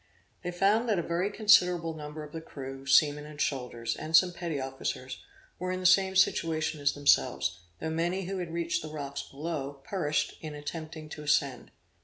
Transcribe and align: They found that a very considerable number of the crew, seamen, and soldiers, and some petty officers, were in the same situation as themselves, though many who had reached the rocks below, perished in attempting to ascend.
They 0.41 0.49
found 0.49 0.89
that 0.89 0.97
a 0.97 1.03
very 1.03 1.29
considerable 1.29 1.93
number 1.93 2.23
of 2.23 2.31
the 2.31 2.41
crew, 2.41 2.87
seamen, 2.87 3.23
and 3.27 3.39
soldiers, 3.39 3.95
and 3.95 4.15
some 4.17 4.33
petty 4.33 4.59
officers, 4.59 5.21
were 5.59 5.71
in 5.71 5.79
the 5.79 5.85
same 5.85 6.15
situation 6.15 6.81
as 6.81 6.93
themselves, 6.93 7.59
though 7.79 7.91
many 7.91 8.25
who 8.25 8.39
had 8.39 8.49
reached 8.51 8.81
the 8.81 8.89
rocks 8.89 9.21
below, 9.21 9.81
perished 9.83 10.39
in 10.41 10.55
attempting 10.55 11.07
to 11.09 11.21
ascend. 11.21 11.69